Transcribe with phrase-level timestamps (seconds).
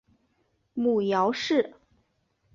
[0.73, 1.75] 母姚氏。